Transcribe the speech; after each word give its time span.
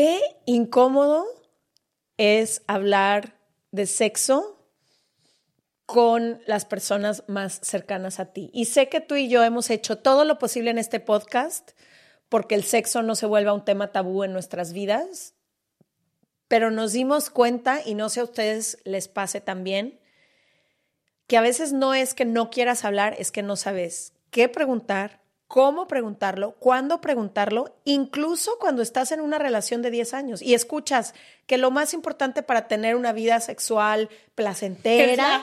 Qué 0.00 0.20
incómodo 0.46 1.26
es 2.18 2.62
hablar 2.68 3.36
de 3.72 3.84
sexo 3.86 4.64
con 5.86 6.40
las 6.46 6.64
personas 6.64 7.24
más 7.26 7.58
cercanas 7.64 8.20
a 8.20 8.26
ti. 8.26 8.48
Y 8.54 8.66
sé 8.66 8.88
que 8.88 9.00
tú 9.00 9.16
y 9.16 9.28
yo 9.28 9.42
hemos 9.42 9.70
hecho 9.70 9.98
todo 9.98 10.24
lo 10.24 10.38
posible 10.38 10.70
en 10.70 10.78
este 10.78 11.00
podcast 11.00 11.72
porque 12.28 12.54
el 12.54 12.62
sexo 12.62 13.02
no 13.02 13.16
se 13.16 13.26
vuelva 13.26 13.52
un 13.52 13.64
tema 13.64 13.90
tabú 13.90 14.22
en 14.22 14.32
nuestras 14.32 14.72
vidas, 14.72 15.34
pero 16.46 16.70
nos 16.70 16.92
dimos 16.92 17.28
cuenta, 17.28 17.80
y 17.84 17.96
no 17.96 18.08
sé 18.08 18.20
a 18.20 18.24
ustedes 18.24 18.78
les 18.84 19.08
pase 19.08 19.40
también, 19.40 19.98
que 21.26 21.38
a 21.38 21.42
veces 21.42 21.72
no 21.72 21.92
es 21.92 22.14
que 22.14 22.24
no 22.24 22.50
quieras 22.50 22.84
hablar, 22.84 23.16
es 23.18 23.32
que 23.32 23.42
no 23.42 23.56
sabes 23.56 24.12
qué 24.30 24.48
preguntar, 24.48 25.22
cómo 25.48 25.88
preguntarlo, 25.88 26.52
cuándo 26.58 27.00
preguntarlo, 27.00 27.74
incluso 27.84 28.58
cuando 28.60 28.82
estás 28.82 29.12
en 29.12 29.22
una 29.22 29.38
relación 29.38 29.80
de 29.80 29.90
10 29.90 30.14
años 30.14 30.42
y 30.42 30.52
escuchas 30.52 31.14
que 31.46 31.56
lo 31.56 31.70
más 31.70 31.94
importante 31.94 32.42
para 32.42 32.68
tener 32.68 32.94
una 32.94 33.12
vida 33.12 33.40
sexual 33.40 34.10
placentera 34.34 35.42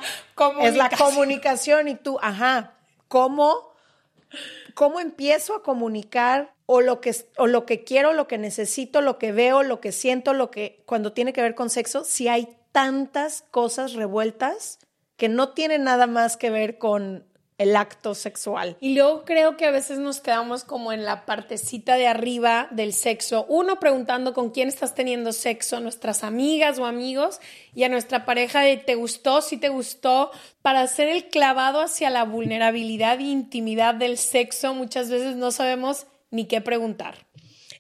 es 0.62 0.76
la 0.76 0.92
comunicación, 0.92 1.88
y 1.88 1.96
tú, 1.96 2.20
ajá, 2.22 2.74
¿cómo, 3.08 3.74
cómo 4.76 5.00
empiezo 5.00 5.56
a 5.56 5.64
comunicar 5.64 6.54
o 6.68 6.82
lo 6.82 7.02
que 7.02 7.16
o 7.38 7.48
lo 7.48 7.66
que 7.66 7.84
quiero, 7.84 8.14
lo 8.14 8.28
que 8.28 8.38
necesito, 8.38 9.02
lo 9.02 9.18
que 9.18 9.32
veo, 9.32 9.64
lo 9.64 9.82
que 9.82 9.92
siento, 9.92 10.34
lo 10.34 10.52
que 10.52 10.84
cuando 10.86 11.14
tiene 11.14 11.34
que 11.34 11.42
ver 11.42 11.56
con 11.56 11.72
sexo, 11.72 12.04
si 12.04 12.28
hay 12.28 12.56
tantas 12.72 13.44
cosas 13.50 13.94
revueltas 13.94 14.80
que 15.18 15.30
no 15.30 15.50
tienen 15.50 15.84
nada 15.84 16.06
más 16.08 16.38
que 16.38 16.50
ver 16.50 16.78
con 16.78 17.26
el 17.58 17.76
acto 17.76 18.16
sexual. 18.16 18.76
Y 18.82 18.96
luego 18.96 19.24
creo 19.24 19.56
que 19.56 19.66
a 19.66 19.72
veces 19.72 19.98
nos 20.00 20.20
quedamos 20.20 20.64
como 20.64 20.92
en 20.92 21.06
la 21.06 21.26
partecita 21.26 21.96
de 21.96 22.08
arriba 22.08 22.68
del 22.72 22.94
sexo, 22.94 23.46
uno 23.48 23.80
preguntando 23.80 24.34
con 24.34 24.50
quién 24.50 24.68
estás 24.68 24.94
teniendo 24.94 25.32
sexo, 25.32 25.80
nuestras 25.80 26.24
amigas 26.24 26.80
o 26.80 26.86
amigos, 26.86 27.40
y 27.74 27.84
a 27.84 27.90
nuestra 27.90 28.26
pareja 28.26 28.62
de 28.62 28.78
te 28.78 28.96
gustó, 28.96 29.42
si 29.42 29.58
te 29.58 29.70
gustó, 29.70 30.32
para 30.62 30.82
hacer 30.82 31.08
el 31.08 31.30
clavado 31.30 31.80
hacia 31.80 32.10
la 32.10 32.26
vulnerabilidad 32.26 33.20
e 33.20 33.24
intimidad 33.24 33.96
del 33.96 34.18
sexo, 34.18 34.74
muchas 34.74 35.10
veces 35.10 35.36
no 35.36 35.52
sabemos 35.52 36.08
ni 36.32 36.46
qué 36.46 36.60
preguntar. 36.60 37.26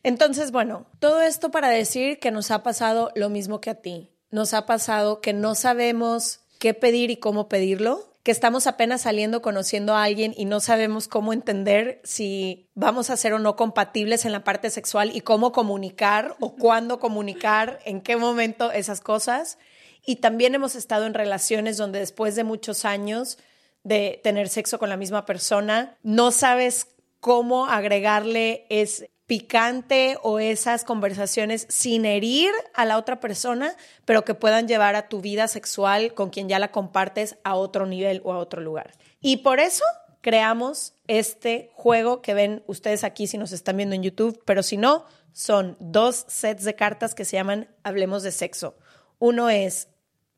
Entonces, 0.04 0.52
bueno, 0.52 0.86
todo 1.00 1.22
esto 1.22 1.52
para 1.52 1.70
decir 1.70 2.20
que 2.20 2.32
nos 2.32 2.52
ha 2.52 2.64
pasado 2.64 3.12
lo 3.16 3.30
mismo 3.30 3.60
que 3.60 3.72
a 3.72 3.82
ti. 3.82 4.12
Nos 4.30 4.54
ha 4.54 4.66
pasado 4.66 5.20
que 5.20 5.34
no 5.34 5.56
sabemos 5.56 6.42
qué 6.60 6.73
pedir 6.73 7.10
y 7.10 7.17
cómo 7.17 7.50
pedirlo, 7.50 8.14
que 8.26 8.31
estamos 8.31 8.66
apenas 8.66 9.04
saliendo 9.04 9.44
conociendo 9.44 9.94
a 9.94 10.04
alguien 10.04 10.34
y 10.36 10.45
no 10.45 10.59
sabemos 10.59 11.08
cómo 11.08 11.31
entender 11.31 12.02
si 12.04 12.72
vamos 12.73 13.12
a 13.12 13.17
ser 13.17 13.34
o 13.34 13.40
no 13.40 13.56
compatibles 13.56 14.26
en 14.26 14.32
la 14.32 14.44
parte 14.44 14.72
sexual 14.72 15.16
y 15.16 15.22
cómo 15.22 15.52
comunicar 15.52 16.36
o 16.40 16.56
cuándo 16.56 17.00
comunicar, 17.00 17.78
en 17.86 18.02
qué 18.02 18.17
momento 18.17 18.72
esas 18.72 19.00
cosas. 19.00 19.59
Y 20.04 20.16
también 20.16 20.56
hemos 20.56 20.73
estado 20.73 21.06
en 21.06 21.14
relaciones 21.14 21.78
donde 21.78 22.00
después 22.00 22.36
de 22.36 22.44
muchos 22.44 22.84
años 22.84 23.38
de 23.84 24.20
tener 24.23 24.50
sexo 24.50 24.80
con 24.80 24.89
la 24.89 24.98
misma 24.98 25.28
persona, 25.28 25.95
no 26.02 26.32
sabes 26.32 26.88
cómo 27.20 27.67
agregarle 27.67 28.66
es 28.72 29.05
picante 29.27 30.17
o 30.21 30.39
esas 30.39 30.83
conversaciones 30.83 31.65
sin 31.69 32.05
herir 32.05 32.52
a 32.73 32.86
la 32.86 32.97
otra 32.97 33.19
persona, 33.19 33.75
pero 34.05 34.23
que 34.23 34.36
puedan 34.36 34.67
llevar 34.67 34.95
a 34.95 35.09
tu 35.09 35.21
vida 35.21 35.47
sexual 35.47 36.13
con 36.13 36.30
quien 36.30 36.47
ya 36.47 36.59
la 36.59 36.71
compartes 36.71 37.37
a 37.43 37.55
otro 37.55 37.86
nivel 37.86 38.21
o 38.23 38.33
a 38.33 38.37
otro 38.37 38.61
lugar. 38.61 38.91
Y 39.21 39.37
por 39.37 39.59
eso 39.59 39.83
creamos 40.21 40.93
este 41.08 41.71
juego 41.73 42.21
que 42.21 42.33
ven 42.33 42.63
ustedes 42.67 43.03
aquí 43.03 43.27
si 43.27 43.37
nos 43.37 43.52
están 43.52 43.77
viendo 43.77 43.95
en 43.95 44.03
YouTube, 44.03 44.41
pero 44.45 44.63
si 44.63 44.77
no, 44.77 45.05
son 45.33 45.75
dos 45.80 46.25
sets 46.27 46.63
de 46.63 46.75
cartas 46.75 47.13
que 47.13 47.25
se 47.25 47.36
llaman 47.36 47.67
Hablemos 47.83 48.23
de 48.23 48.31
sexo. 48.31 48.77
Uno 49.19 49.49
es 49.49 49.89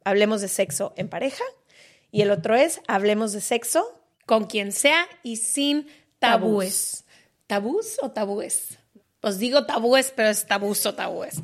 Hablemos 0.03 0.41
de 0.41 0.47
sexo 0.47 0.93
en 0.95 1.09
pareja 1.09 1.43
y 2.11 2.21
el 2.21 2.31
otro 2.31 2.55
es 2.55 2.81
Hablemos 2.87 3.33
de 3.33 3.41
sexo 3.41 4.01
con 4.25 4.45
quien 4.45 4.71
sea 4.71 5.05
y 5.23 5.37
sin 5.37 5.87
tabúes. 6.19 7.05
¿Tabús 7.47 7.97
o 8.01 8.11
tabúes? 8.11 8.77
Pues 9.21 9.39
digo 9.39 9.65
tabúes, 9.65 10.13
pero 10.15 10.29
es 10.29 10.45
tabús 10.45 10.85
o 10.85 10.93
tabúes. 10.93 11.35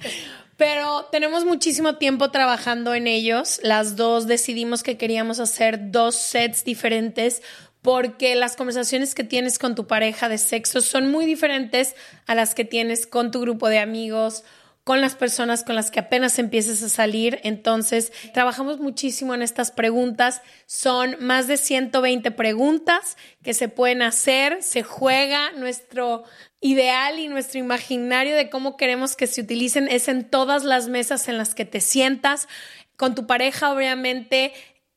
Pero 0.57 1.05
tenemos 1.11 1.45
muchísimo 1.45 1.95
tiempo 1.95 2.29
trabajando 2.29 2.93
en 2.93 3.07
ellos. 3.07 3.59
Las 3.63 3.95
dos 3.95 4.27
decidimos 4.27 4.83
que 4.83 4.97
queríamos 4.97 5.39
hacer 5.39 5.91
dos 5.91 6.15
sets 6.15 6.63
diferentes 6.63 7.41
porque 7.81 8.35
las 8.35 8.55
conversaciones 8.55 9.15
que 9.15 9.23
tienes 9.23 9.59
con 9.59 9.75
tu 9.75 9.87
pareja 9.87 10.29
de 10.29 10.37
sexo 10.37 10.81
son 10.81 11.09
muy 11.09 11.25
diferentes 11.25 11.95
a 12.27 12.35
las 12.35 12.53
que 12.53 12.65
tienes 12.65 13.07
con 13.07 13.31
tu 13.31 13.41
grupo 13.41 13.67
de 13.67 13.79
amigos 13.79 14.43
con 14.83 14.99
las 14.99 15.15
personas 15.15 15.63
con 15.63 15.75
las 15.75 15.91
que 15.91 16.01
apenas 16.01 16.39
empieces 16.39 16.83
a 16.83 16.89
salir. 16.89 17.39
Entonces, 17.43 18.11
trabajamos 18.33 18.79
muchísimo 18.79 19.33
en 19.33 19.41
estas 19.41 19.71
preguntas. 19.71 20.41
Son 20.65 21.15
más 21.19 21.47
de 21.47 21.57
120 21.57 22.31
preguntas 22.31 23.17
que 23.41 23.53
se 23.53 23.69
pueden 23.69 24.01
hacer. 24.01 24.61
Se 24.61 24.83
juega 24.83 25.51
nuestro 25.51 26.23
ideal 26.59 27.19
y 27.19 27.29
nuestro 27.29 27.59
imaginario 27.59 28.35
de 28.35 28.49
cómo 28.49 28.75
queremos 28.75 29.15
que 29.15 29.27
se 29.27 29.41
utilicen. 29.41 29.87
Es 29.87 30.09
en 30.09 30.29
todas 30.29 30.65
las 30.65 30.89
mesas 30.89 31.29
en 31.29 31.37
las 31.37 31.55
que 31.55 31.65
te 31.65 31.79
sientas. 31.79 32.49
Con 32.97 33.15
tu 33.15 33.25
pareja, 33.25 33.71
obviamente, 33.71 34.53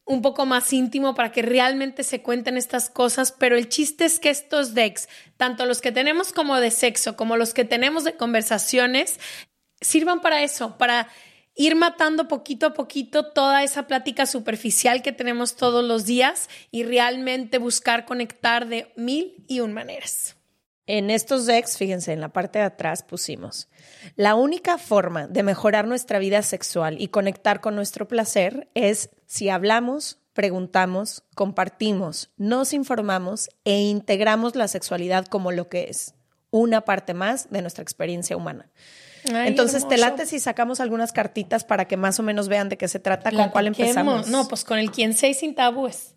un 0.06 0.22
poco 0.22 0.46
más 0.46 0.72
íntimo 0.72 1.16
para 1.16 1.32
que 1.32 1.42
realmente 1.42 2.04
se 2.04 2.22
cuenten 2.22 2.56
estas 2.56 2.88
cosas, 2.88 3.32
pero 3.32 3.56
el 3.56 3.69
chiste 3.69 4.04
es 4.04 4.20
que 4.20 4.30
estos 4.30 4.72
decks, 4.72 5.08
tanto 5.36 5.66
los 5.66 5.80
que 5.80 5.91
tenemos 5.91 6.32
como 6.32 6.60
de 6.60 6.70
sexo, 6.70 7.16
como 7.16 7.36
los 7.36 7.52
que 7.52 7.64
tenemos 7.64 8.04
de 8.04 8.16
conversaciones, 8.16 9.19
sirvan 9.81 10.20
para 10.20 10.42
eso, 10.42 10.76
para 10.78 11.09
ir 11.54 11.75
matando 11.75 12.28
poquito 12.28 12.66
a 12.66 12.75
poquito 12.75 13.32
toda 13.32 13.62
esa 13.62 13.87
plática 13.87 14.26
superficial 14.26 15.03
que 15.03 15.12
tenemos 15.12 15.56
todos 15.56 15.84
los 15.84 16.04
días 16.04 16.48
y 16.70 16.84
realmente 16.84 17.59
buscar 17.59 18.04
conectar 18.04 18.69
de 18.69 18.92
mil 18.97 19.44
y 19.48 19.60
un 19.60 19.72
maneras. 19.72 20.37
En 20.88 21.10
estos 21.10 21.47
decks, 21.47 21.76
fíjense, 21.76 22.12
en 22.12 22.20
la 22.20 22.28
parte 22.28 22.60
de 22.60 22.66
atrás 22.66 23.03
pusimos, 23.03 23.69
la 24.14 24.37
única 24.37 24.78
forma 24.78 25.26
de 25.26 25.42
mejorar 25.42 25.88
nuestra 25.88 26.20
vida 26.20 26.43
sexual 26.43 27.00
y 27.00 27.08
conectar 27.08 27.60
con 27.60 27.75
nuestro 27.75 28.06
placer 28.06 28.69
es 28.75 29.10
si 29.26 29.48
hablamos, 29.48 30.19
preguntamos, 30.32 31.25
compartimos, 31.34 32.31
nos 32.37 32.72
informamos 32.72 33.48
e 33.64 33.81
integramos 33.81 34.54
la 34.54 34.69
sexualidad 34.69 35.26
como 35.26 35.50
lo 35.50 35.69
que 35.69 35.84
es, 35.88 36.14
una 36.50 36.82
parte 36.82 37.14
más 37.14 37.50
de 37.50 37.62
nuestra 37.62 37.82
experiencia 37.82 38.37
humana. 38.37 38.70
Entonces, 39.28 39.87
te 39.88 39.97
late 39.97 40.26
si 40.26 40.41
sacamos 40.41 40.81
algunas 40.81 41.12
cartitas 41.12 41.64
para 41.64 41.87
que 41.87 41.97
más 41.97 42.19
o 42.19 42.22
menos 42.22 42.48
vean 42.48 42.69
de 42.69 42.76
qué 42.76 42.88
se 42.88 42.98
trata, 42.98 43.31
con 43.31 43.50
cuál 43.50 43.69
empezamos. 43.69 44.28
No, 44.28 44.48
pues 44.48 44.64
con 44.64 44.78
el 44.78 44.91
quien 44.91 45.14
seis 45.14 45.38
sin 45.38 45.54
tabúes. 45.54 46.16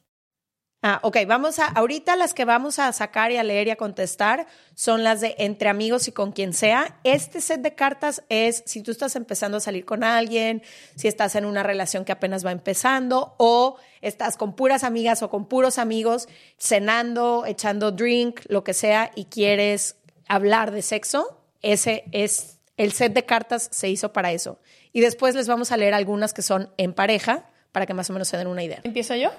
Ah, 0.82 1.02
ok, 1.04 1.18
vamos 1.28 1.60
a, 1.60 1.66
ahorita 1.66 2.16
las 2.16 2.34
que 2.34 2.46
vamos 2.46 2.80
a 2.80 2.94
sacar 2.94 3.34
y 3.34 3.38
a 3.38 3.44
leer 3.44 3.68
y 3.68 3.72
a 3.72 3.76
contestar 3.76 4.48
son 4.76 5.04
las 5.04 5.20
de 5.20 5.36
entre 5.38 5.68
amigos 5.68 6.08
y 6.08 6.14
con 6.14 6.32
quien 6.32 6.54
sea. 6.54 6.98
Este 7.04 7.42
set 7.42 7.62
de 7.62 7.76
cartas 7.76 8.24
es 8.30 8.64
si 8.66 8.82
tú 8.82 8.92
estás 8.92 9.18
empezando 9.18 9.58
a 9.58 9.60
salir 9.60 9.84
con 9.84 10.06
alguien, 10.06 10.64
si 10.96 11.10
estás 11.10 11.36
en 11.36 11.44
una 11.44 11.64
relación 11.64 12.06
que 12.06 12.14
apenas 12.14 12.46
va 12.46 12.54
empezando 12.54 13.36
o 13.38 13.76
estás 14.00 14.38
con 14.38 14.56
puras 14.56 14.86
amigas 14.86 15.22
o 15.22 15.30
con 15.30 15.50
puros 15.50 15.80
amigos 15.80 16.30
cenando, 16.58 17.46
echando 17.46 17.92
drink, 17.92 18.40
lo 18.48 18.64
que 18.64 18.74
sea 18.74 19.12
y 19.16 19.26
quieres 19.26 19.98
hablar 20.30 20.72
de 20.72 20.82
sexo. 20.82 21.42
Ese 21.62 22.06
es 22.14 22.59
el 22.80 22.94
set 22.94 23.14
de 23.14 23.26
cartas 23.26 23.68
se 23.74 23.90
hizo 23.90 24.14
para 24.14 24.32
eso. 24.32 24.58
Y 24.94 25.02
después 25.02 25.36
les 25.36 25.50
vamos 25.50 25.74
a 25.74 25.78
leer 25.78 25.94
algunas 25.94 26.34
que 26.34 26.42
son 26.42 26.72
en 26.78 26.94
pareja 26.94 27.44
para 27.74 27.86
que 27.86 27.94
más 27.94 28.10
o 28.10 28.14
menos 28.14 28.30
se 28.30 28.38
den 28.38 28.48
una 28.48 28.64
idea. 28.64 28.80
¿Empiezo 28.84 29.16
yo? 29.16 29.32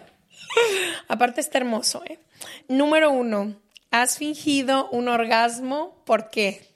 Aparte 1.08 1.40
está 1.40 1.56
hermoso, 1.56 2.02
¿eh? 2.04 2.18
Número 2.68 3.10
uno, 3.10 3.56
¿has 3.90 4.18
fingido 4.18 4.90
un 4.90 5.08
orgasmo? 5.08 6.02
¿Por 6.04 6.28
qué? 6.28 6.68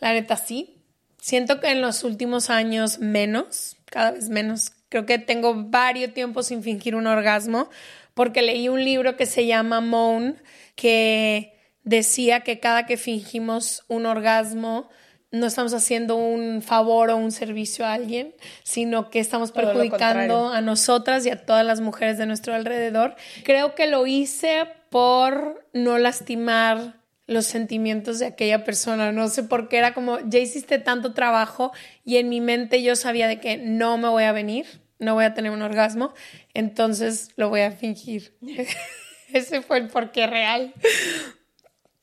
La 0.00 0.12
neta 0.12 0.36
sí. 0.36 0.82
Siento 1.18 1.60
que 1.60 1.68
en 1.68 1.82
los 1.82 2.02
últimos 2.02 2.50
años 2.50 2.98
menos, 2.98 3.76
cada 3.84 4.10
vez 4.10 4.28
menos. 4.28 4.72
Creo 4.88 5.06
que 5.06 5.20
tengo 5.20 5.54
varios 5.54 6.12
tiempos 6.12 6.48
sin 6.48 6.64
fingir 6.64 6.96
un 6.96 7.06
orgasmo 7.06 7.70
porque 8.14 8.42
leí 8.42 8.68
un 8.68 8.84
libro 8.84 9.16
que 9.16 9.26
se 9.26 9.46
llama 9.46 9.80
Moan 9.80 10.42
que 10.74 11.56
decía 11.84 12.40
que 12.40 12.58
cada 12.58 12.86
que 12.86 12.96
fingimos 12.96 13.84
un 13.86 14.04
orgasmo 14.04 14.90
no 15.32 15.46
estamos 15.46 15.74
haciendo 15.74 16.16
un 16.16 16.60
favor 16.60 17.10
o 17.10 17.16
un 17.16 17.30
servicio 17.30 17.86
a 17.86 17.92
alguien, 17.92 18.34
sino 18.64 19.10
que 19.10 19.20
estamos 19.20 19.52
perjudicando 19.52 20.48
a 20.48 20.60
nosotras 20.60 21.24
y 21.24 21.30
a 21.30 21.44
todas 21.44 21.64
las 21.64 21.80
mujeres 21.80 22.18
de 22.18 22.26
nuestro 22.26 22.54
alrededor. 22.54 23.14
Creo 23.44 23.74
que 23.74 23.86
lo 23.86 24.06
hice 24.06 24.66
por 24.90 25.68
no 25.72 25.98
lastimar 25.98 27.00
los 27.26 27.46
sentimientos 27.46 28.18
de 28.18 28.26
aquella 28.26 28.64
persona. 28.64 29.12
No 29.12 29.28
sé 29.28 29.44
por 29.44 29.68
qué 29.68 29.78
era 29.78 29.94
como, 29.94 30.18
ya 30.28 30.40
hiciste 30.40 30.78
tanto 30.78 31.14
trabajo 31.14 31.72
y 32.04 32.16
en 32.16 32.28
mi 32.28 32.40
mente 32.40 32.82
yo 32.82 32.96
sabía 32.96 33.28
de 33.28 33.38
que 33.38 33.56
no 33.56 33.98
me 33.98 34.08
voy 34.08 34.24
a 34.24 34.32
venir, 34.32 34.66
no 34.98 35.14
voy 35.14 35.24
a 35.24 35.32
tener 35.32 35.52
un 35.52 35.62
orgasmo, 35.62 36.12
entonces 36.54 37.28
lo 37.36 37.48
voy 37.48 37.60
a 37.60 37.70
fingir. 37.70 38.36
Ese 39.32 39.62
fue 39.62 39.78
el 39.78 39.88
porqué 39.88 40.26
real. 40.26 40.74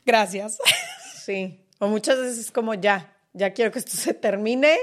Gracias. 0.05 0.59
Sí. 1.25 1.59
O 1.79 1.89
muchas 1.89 2.17
veces 2.17 2.37
es 2.37 2.51
como 2.51 2.73
ya, 2.73 3.16
ya 3.37 3.53
quiero 3.53 3.71
que 3.71 3.79
esto 3.79 3.91
se 3.95 4.13
termine. 4.13 4.77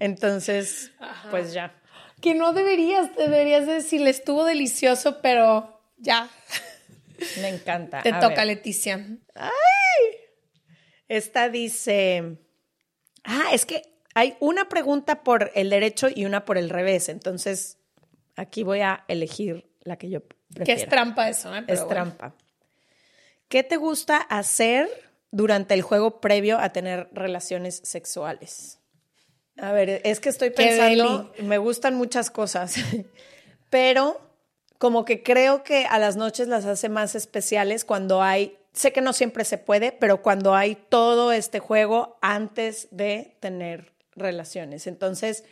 Entonces, 0.00 0.92
pues 1.30 1.52
ya. 1.52 1.74
Que 2.20 2.34
no 2.34 2.52
deberías, 2.52 3.14
deberías 3.16 3.66
decirle, 3.66 4.10
estuvo 4.10 4.44
delicioso, 4.44 5.20
pero 5.22 5.80
ya, 5.98 6.28
Me 7.40 7.48
encanta. 7.48 8.02
te 8.02 8.10
A 8.10 8.20
toca, 8.20 8.36
ver. 8.36 8.46
Leticia. 8.48 9.04
Esta 11.08 11.48
dice. 11.48 12.38
Ah, 13.24 13.46
es 13.52 13.66
que 13.66 13.82
hay 14.14 14.36
una 14.40 14.68
pregunta 14.68 15.22
por 15.22 15.50
el 15.54 15.70
derecho 15.70 16.08
y 16.14 16.24
una 16.24 16.44
por 16.44 16.58
el 16.58 16.70
revés. 16.70 17.08
Entonces, 17.08 17.78
aquí 18.36 18.62
voy 18.62 18.80
a 18.80 19.04
elegir 19.08 19.68
la 19.82 19.96
que 19.96 20.10
yo 20.10 20.26
Que 20.26 20.34
prefiero. 20.54 20.80
es 20.82 20.88
trampa 20.88 21.28
eso, 21.28 21.54
¿eh? 21.54 21.62
Pero 21.62 21.72
Es 21.72 21.80
bueno. 21.84 21.88
trampa. 21.94 22.34
¿Qué 23.48 23.62
te 23.62 23.76
gusta 23.76 24.16
hacer 24.18 24.88
durante 25.30 25.74
el 25.74 25.82
juego 25.82 26.20
previo 26.20 26.58
a 26.58 26.70
tener 26.70 27.08
relaciones 27.12 27.80
sexuales? 27.84 28.78
A 29.56 29.72
ver, 29.72 30.00
es 30.04 30.20
que 30.20 30.28
estoy 30.28 30.50
pensando, 30.50 31.32
me 31.42 31.58
gustan 31.58 31.94
muchas 31.94 32.30
cosas, 32.30 32.76
pero 33.70 34.20
como 34.78 35.04
que 35.04 35.22
creo 35.22 35.64
que 35.64 35.84
a 35.86 35.98
las 35.98 36.16
noches 36.16 36.46
las 36.46 36.64
hace 36.64 36.88
más 36.88 37.16
especiales 37.16 37.84
cuando 37.84 38.22
hay, 38.22 38.56
sé 38.72 38.92
que 38.92 39.00
no 39.00 39.12
siempre 39.12 39.44
se 39.44 39.58
puede, 39.58 39.90
pero 39.90 40.22
cuando 40.22 40.54
hay 40.54 40.76
todo 40.76 41.32
este 41.32 41.58
juego 41.58 42.18
antes 42.22 42.86
de 42.92 43.36
tener 43.40 43.92
relaciones. 44.14 44.86
Entonces, 44.86 45.44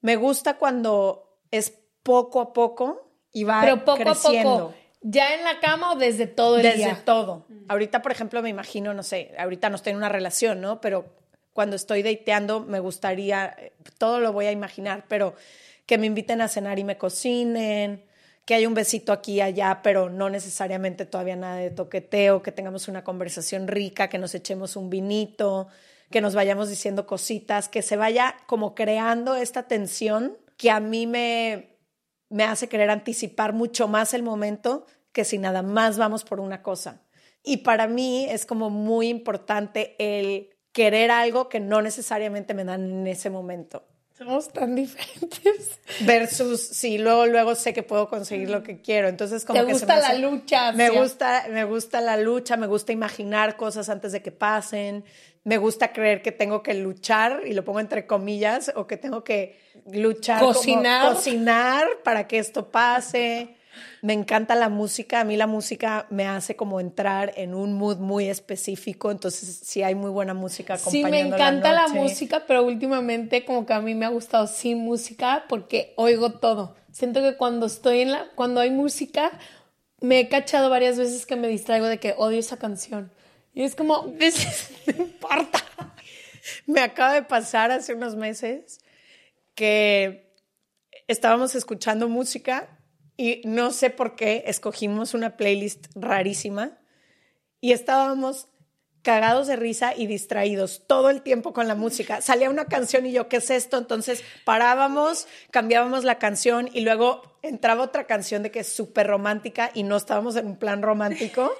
me 0.00 0.16
gusta 0.16 0.56
cuando 0.56 1.38
es 1.50 1.74
poco 2.02 2.40
a 2.40 2.52
poco 2.52 3.10
y 3.32 3.44
va 3.44 3.60
Pero 3.60 3.84
poco 3.84 4.02
creciendo. 4.02 4.54
a 4.54 4.58
poco. 4.58 4.74
¿Ya 5.06 5.34
en 5.34 5.44
la 5.44 5.60
cama 5.60 5.92
o 5.92 5.96
desde 5.96 6.26
todo 6.26 6.56
el 6.56 6.62
Desde 6.62 6.78
día? 6.78 7.02
todo. 7.04 7.44
Ahorita, 7.68 8.00
por 8.00 8.10
ejemplo, 8.10 8.40
me 8.40 8.48
imagino, 8.48 8.94
no 8.94 9.02
sé, 9.02 9.34
ahorita 9.38 9.68
no 9.68 9.76
estoy 9.76 9.90
en 9.90 9.98
una 9.98 10.08
relación, 10.08 10.62
¿no? 10.62 10.80
Pero 10.80 11.04
cuando 11.52 11.76
estoy 11.76 12.02
dateando, 12.02 12.60
me 12.60 12.80
gustaría, 12.80 13.54
eh, 13.58 13.74
todo 13.98 14.18
lo 14.18 14.32
voy 14.32 14.46
a 14.46 14.52
imaginar, 14.52 15.04
pero 15.06 15.34
que 15.84 15.98
me 15.98 16.06
inviten 16.06 16.40
a 16.40 16.48
cenar 16.48 16.78
y 16.78 16.84
me 16.84 16.96
cocinen, 16.96 18.02
que 18.46 18.54
haya 18.54 18.66
un 18.66 18.72
besito 18.72 19.12
aquí 19.12 19.34
y 19.34 19.40
allá, 19.42 19.80
pero 19.82 20.08
no 20.08 20.30
necesariamente 20.30 21.04
todavía 21.04 21.36
nada 21.36 21.56
de 21.56 21.70
toqueteo, 21.70 22.42
que 22.42 22.50
tengamos 22.50 22.88
una 22.88 23.04
conversación 23.04 23.68
rica, 23.68 24.08
que 24.08 24.16
nos 24.16 24.34
echemos 24.34 24.74
un 24.74 24.88
vinito, 24.88 25.68
que 26.10 26.22
nos 26.22 26.34
vayamos 26.34 26.70
diciendo 26.70 27.06
cositas, 27.06 27.68
que 27.68 27.82
se 27.82 27.98
vaya 27.98 28.36
como 28.46 28.74
creando 28.74 29.34
esta 29.34 29.64
tensión 29.64 30.38
que 30.56 30.70
a 30.70 30.80
mí 30.80 31.06
me, 31.06 31.73
me 32.28 32.44
hace 32.44 32.68
querer 32.68 32.90
anticipar 32.90 33.52
mucho 33.52 33.88
más 33.88 34.14
el 34.14 34.22
momento 34.22 34.86
que 35.12 35.24
si 35.24 35.38
nada 35.38 35.62
más 35.62 35.96
vamos 35.98 36.24
por 36.24 36.40
una 36.40 36.62
cosa. 36.62 37.02
Y 37.42 37.58
para 37.58 37.86
mí 37.86 38.26
es 38.28 38.46
como 38.46 38.70
muy 38.70 39.08
importante 39.08 39.94
el 39.98 40.50
querer 40.72 41.10
algo 41.10 41.48
que 41.48 41.60
no 41.60 41.82
necesariamente 41.82 42.54
me 42.54 42.64
dan 42.64 42.82
en 42.90 43.06
ese 43.06 43.30
momento. 43.30 43.84
Somos 44.16 44.52
tan 44.52 44.74
diferentes. 44.76 45.80
Versus 46.00 46.60
si 46.60 46.98
luego, 46.98 47.26
luego 47.26 47.54
sé 47.54 47.72
que 47.72 47.82
puedo 47.82 48.08
conseguir 48.08 48.48
lo 48.48 48.62
que 48.62 48.80
quiero. 48.80 49.08
Entonces, 49.08 49.44
como 49.44 49.60
Te 49.60 49.66
que 49.66 49.74
se 49.74 49.80
gusta 49.80 49.94
me 49.96 50.00
la 50.00 50.08
hace- 50.08 50.18
lucha. 50.18 50.72
Me 50.72 50.88
sí. 50.88 50.96
gusta, 50.96 51.44
me 51.50 51.64
gusta 51.64 52.00
la 52.00 52.16
lucha, 52.16 52.56
me 52.56 52.66
gusta 52.66 52.92
imaginar 52.92 53.56
cosas 53.56 53.88
antes 53.88 54.12
de 54.12 54.22
que 54.22 54.30
pasen, 54.32 55.04
me 55.42 55.58
gusta 55.58 55.92
creer 55.92 56.22
que 56.22 56.32
tengo 56.32 56.62
que 56.62 56.74
luchar, 56.74 57.42
y 57.44 57.52
lo 57.54 57.64
pongo 57.64 57.80
entre 57.80 58.06
comillas, 58.06 58.72
o 58.76 58.86
que 58.86 58.96
tengo 58.96 59.24
que 59.24 59.58
luchar, 59.92 60.40
como 60.40 60.52
Cocinar. 60.54 61.12
cocinar 61.14 61.86
para 62.02 62.26
que 62.26 62.38
esto 62.38 62.70
pase. 62.70 63.56
Me 64.02 64.12
encanta 64.12 64.54
la 64.54 64.68
música, 64.68 65.20
a 65.20 65.24
mí 65.24 65.36
la 65.36 65.46
música 65.46 66.06
me 66.10 66.26
hace 66.26 66.54
como 66.56 66.78
entrar 66.78 67.32
en 67.36 67.54
un 67.54 67.72
mood 67.72 67.96
muy 67.96 68.28
específico, 68.28 69.10
entonces 69.10 69.60
si 69.64 69.82
hay 69.82 69.94
muy 69.94 70.10
buena 70.10 70.32
música 70.34 70.76
Sí, 70.76 70.98
me 71.02 71.08
acompañando 71.08 71.36
encanta 71.36 71.72
la, 71.72 71.86
noche. 71.88 71.94
música, 72.00 72.44
pero 72.46 72.62
últimamente 72.64 73.44
como 73.44 73.66
que 73.66 73.72
a 73.72 73.80
mí 73.80 73.94
me 73.94 74.04
ha 74.04 74.10
gustado 74.10 74.46
sin 74.46 74.78
música 74.78 75.44
porque 75.48 75.92
oigo 75.96 76.32
todo. 76.34 76.76
Siento 76.92 77.20
que 77.22 77.36
cuando 77.36 77.66
estoy 77.66 78.02
en 78.02 78.12
la, 78.12 78.26
cuando 78.36 78.60
hay 78.60 78.70
música, 78.70 79.32
me 80.00 80.20
he 80.20 80.28
cachado 80.28 80.70
varias 80.70 80.96
veces 80.98 81.26
que 81.26 81.34
me 81.34 81.48
distraigo 81.48 81.86
de 81.86 81.98
que 81.98 82.14
odio 82.16 82.38
esa 82.38 82.58
canción. 82.58 83.10
Y 83.54 83.62
es 83.62 83.74
como, 83.74 84.04
"This- 84.18 84.68
no 84.96 85.02
importa. 85.04 85.64
Me 86.66 86.80
acaba 86.80 87.14
de 87.14 87.22
pasar 87.22 87.70
hace 87.72 87.94
unos 87.94 88.14
meses 88.16 88.80
que 89.54 90.34
estábamos 91.08 91.54
escuchando 91.54 92.08
música 92.08 92.78
y 93.16 93.42
no 93.44 93.70
sé 93.70 93.90
por 93.90 94.16
qué 94.16 94.44
escogimos 94.46 95.14
una 95.14 95.36
playlist 95.36 95.86
rarísima 95.94 96.78
y 97.60 97.72
estábamos 97.72 98.48
cagados 99.02 99.46
de 99.46 99.56
risa 99.56 99.94
y 99.94 100.06
distraídos 100.06 100.84
todo 100.86 101.10
el 101.10 101.20
tiempo 101.20 101.52
con 101.52 101.68
la 101.68 101.74
música. 101.74 102.22
Salía 102.22 102.48
una 102.48 102.64
canción 102.64 103.04
y 103.04 103.12
yo, 103.12 103.28
¿qué 103.28 103.36
es 103.36 103.50
esto? 103.50 103.76
Entonces 103.76 104.24
parábamos, 104.44 105.28
cambiábamos 105.50 106.04
la 106.04 106.18
canción 106.18 106.70
y 106.72 106.80
luego 106.80 107.38
entraba 107.42 107.84
otra 107.84 108.04
canción 108.04 108.42
de 108.42 108.50
que 108.50 108.60
es 108.60 108.68
súper 108.72 109.06
romántica 109.06 109.70
y 109.74 109.82
no 109.82 109.96
estábamos 109.96 110.36
en 110.36 110.46
un 110.46 110.56
plan 110.56 110.80
romántico, 110.80 111.52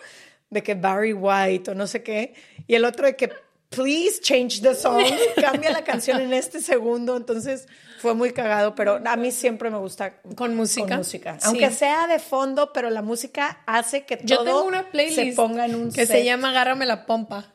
de 0.49 0.63
que 0.63 0.75
Barry 0.75 1.13
White 1.13 1.73
o 1.73 1.75
no 1.75 1.87
sé 1.87 2.03
qué, 2.03 2.35
y 2.67 2.77
el 2.77 2.85
otro 2.85 3.07
de 3.07 3.17
que 3.17 3.31
please 3.75 4.21
change 4.21 4.61
the 4.61 4.75
song, 4.75 5.05
cambia 5.41 5.71
la 5.71 5.85
canción 5.85 6.21
en 6.21 6.33
este 6.33 6.61
segundo. 6.61 7.17
Entonces 7.17 7.67
fue 7.99 8.15
muy 8.15 8.33
cagado, 8.33 8.75
pero 8.75 9.01
a 9.05 9.17
mí 9.17 9.31
siempre 9.31 9.71
me 9.71 9.79
gusta 9.79 10.21
Con 10.37 10.55
música. 10.55 10.87
con 10.89 10.99
música. 10.99 11.39
Sí. 11.41 11.47
Aunque 11.47 11.71
sea 11.71 12.07
de 12.07 12.19
fondo, 12.19 12.73
pero 12.73 12.91
la 12.91 13.03
música 13.03 13.63
hace 13.67 14.05
que 14.05 14.21
Yo 14.25 14.37
todo 14.37 14.45
tengo 14.45 14.65
una 14.65 14.91
playlist 14.91 15.17
se 15.17 15.33
ponga 15.33 15.65
en 15.67 15.75
un 15.75 15.93
que 15.93 16.07
se 16.07 16.25
llama 16.25 16.51
Agárrame 16.51 16.87
la 16.87 17.07
pompa. 17.07 17.53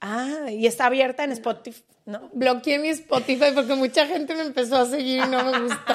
Ah, 0.00 0.50
y 0.50 0.66
está 0.66 0.86
abierta 0.86 1.24
en 1.24 1.32
Spotify, 1.32 1.82
¿no? 2.06 2.30
Bloqueé 2.32 2.78
mi 2.78 2.88
Spotify 2.88 3.46
porque 3.52 3.74
mucha 3.74 4.06
gente 4.06 4.34
me 4.34 4.42
empezó 4.42 4.76
a 4.76 4.86
seguir 4.86 5.24
y 5.24 5.28
no 5.28 5.44
me 5.44 5.60
gustó. 5.60 5.94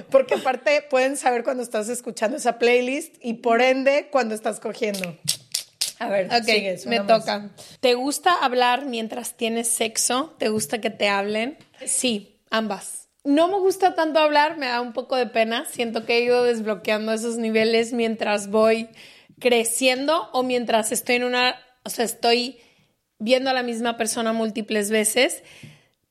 Porque 0.10 0.34
aparte 0.34 0.82
pueden 0.82 1.16
saber 1.16 1.44
cuando 1.44 1.62
estás 1.62 1.88
escuchando 1.88 2.36
esa 2.36 2.58
playlist 2.58 3.14
y 3.22 3.34
por 3.34 3.62
ende 3.62 4.08
cuando 4.10 4.34
estás 4.34 4.58
cogiendo. 4.60 5.16
A 6.00 6.08
ver, 6.08 6.26
Ok, 6.26 6.44
sigues, 6.44 6.86
me 6.86 6.98
más. 7.00 7.06
toca. 7.20 7.50
¿Te 7.80 7.94
gusta 7.94 8.34
hablar 8.34 8.86
mientras 8.86 9.36
tienes 9.36 9.68
sexo? 9.68 10.34
¿Te 10.38 10.48
gusta 10.48 10.80
que 10.80 10.90
te 10.90 11.08
hablen? 11.08 11.56
Sí, 11.86 12.40
ambas. 12.50 13.08
No 13.22 13.48
me 13.48 13.58
gusta 13.58 13.94
tanto 13.94 14.18
hablar, 14.18 14.56
me 14.56 14.66
da 14.66 14.80
un 14.80 14.92
poco 14.94 15.14
de 15.14 15.26
pena. 15.26 15.66
Siento 15.70 16.06
que 16.06 16.16
he 16.16 16.22
ido 16.22 16.42
desbloqueando 16.42 17.12
esos 17.12 17.36
niveles 17.36 17.92
mientras 17.92 18.48
voy 18.48 18.88
creciendo 19.38 20.30
o 20.32 20.42
mientras 20.42 20.90
estoy 20.92 21.16
en 21.16 21.24
una, 21.24 21.54
o 21.84 21.90
sea, 21.90 22.04
estoy 22.04 22.58
viendo 23.18 23.50
a 23.50 23.52
la 23.52 23.62
misma 23.62 23.96
persona 23.96 24.32
múltiples 24.32 24.90
veces, 24.90 25.42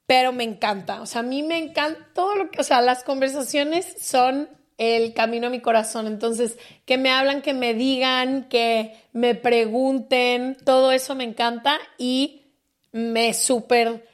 pero 0.06 0.32
me 0.32 0.44
encanta. 0.44 1.02
O 1.02 1.06
sea, 1.08 1.22
a 1.22 1.24
mí 1.24 1.42
me 1.44 1.58
encanta 1.58 2.08
todo 2.14 2.36
lo 2.36 2.52
que, 2.52 2.62
o 2.62 2.64
sea, 2.64 2.82
las 2.82 3.04
conversaciones 3.04 3.88
son 4.00 4.50
el 4.80 5.14
camino 5.14 5.48
a 5.48 5.50
mi 5.52 5.60
corazón. 5.60 6.08
Entonces, 6.08 6.58
que 6.86 6.98
me 6.98 7.12
hablan, 7.12 7.44
que 7.44 7.54
me 7.54 7.76
digan, 7.76 8.50
que 8.50 8.98
me 9.12 9.36
pregunten, 9.36 10.58
todo 10.66 10.92
eso 10.92 11.14
me 11.14 11.26
encanta 11.26 11.78
y 11.98 12.54
me 12.92 13.36
súper 13.36 14.08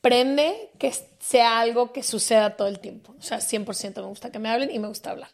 prende 0.00 0.70
que 0.78 0.92
sea 1.18 1.60
algo 1.60 1.92
que 1.92 2.02
suceda 2.02 2.56
todo 2.56 2.68
el 2.68 2.78
tiempo. 2.78 3.14
O 3.18 3.22
sea, 3.22 3.38
100% 3.38 3.96
me 3.96 4.06
gusta 4.06 4.30
que 4.30 4.38
me 4.38 4.48
hablen 4.48 4.70
y 4.70 4.78
me 4.78 4.88
gusta 4.88 5.10
hablar. 5.10 5.30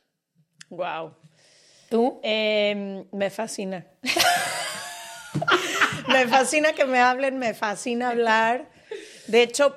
Wow. 0.70 1.14
¿Tú? 1.90 2.18
Eh, 2.22 3.04
me 3.12 3.30
fascina. 3.30 3.86
me 6.08 6.26
fascina 6.28 6.72
que 6.72 6.86
me 6.86 6.98
hablen, 6.98 7.38
me 7.38 7.54
fascina 7.54 8.10
hablar. 8.10 8.70
De 9.26 9.42
hecho, 9.42 9.76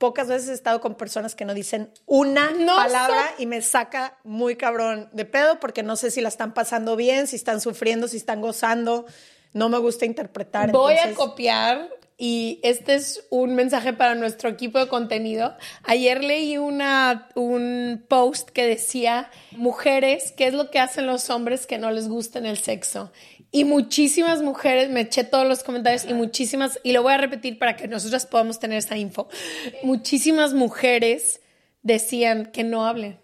pocas 0.00 0.28
veces 0.28 0.48
he 0.48 0.54
estado 0.54 0.80
con 0.80 0.94
personas 0.94 1.34
que 1.34 1.44
no 1.44 1.52
dicen 1.52 1.92
una 2.06 2.50
No 2.52 2.74
palabra 2.74 3.34
sé. 3.36 3.42
y 3.42 3.46
me 3.46 3.60
saca 3.60 4.16
muy 4.24 4.56
cabrón 4.56 5.10
de 5.12 5.26
pedo 5.26 5.60
porque 5.60 5.82
no 5.82 5.94
sé 5.94 6.10
si 6.10 6.22
la 6.22 6.30
están 6.30 6.54
pasando 6.54 6.96
bien, 6.96 7.26
si 7.26 7.36
están 7.36 7.60
sufriendo, 7.60 8.08
si 8.08 8.16
están 8.16 8.40
gozando. 8.40 9.04
No 9.52 9.68
me 9.68 9.76
gusta 9.78 10.06
interpretar. 10.06 10.72
Voy 10.72 10.94
a 10.94 11.12
copiar 11.14 11.90
y 12.16 12.60
este 12.62 12.94
es 12.94 13.26
un 13.30 13.54
mensaje 13.54 13.92
para 13.92 14.14
nuestro 14.14 14.48
equipo 14.48 14.78
de 14.78 14.88
contenido. 14.88 15.54
Ayer 15.82 16.24
leí 16.24 16.56
una, 16.56 17.28
un 17.34 18.02
post 18.08 18.48
que 18.50 18.66
decía, 18.66 19.30
mujeres, 19.52 20.32
¿qué 20.36 20.46
es 20.46 20.54
lo 20.54 20.70
que 20.70 20.78
hacen 20.78 21.06
los 21.06 21.28
hombres 21.28 21.66
que 21.66 21.76
no 21.78 21.90
les 21.90 22.08
gusta 22.08 22.38
en 22.38 22.46
el 22.46 22.56
sexo? 22.58 23.12
Y 23.52 23.64
muchísimas 23.64 24.42
mujeres, 24.42 24.90
me 24.90 25.00
eché 25.00 25.24
todos 25.24 25.46
los 25.46 25.64
comentarios 25.64 26.04
y 26.04 26.14
muchísimas, 26.14 26.78
y 26.84 26.92
lo 26.92 27.02
voy 27.02 27.12
a 27.12 27.16
repetir 27.16 27.58
para 27.58 27.76
que 27.76 27.88
nosotras 27.88 28.24
podamos 28.26 28.60
tener 28.60 28.78
esa 28.78 28.96
info. 28.96 29.28
Muchísimas 29.82 30.54
mujeres 30.54 31.40
decían 31.82 32.46
que 32.46 32.62
no 32.62 32.86
hablen, 32.86 33.18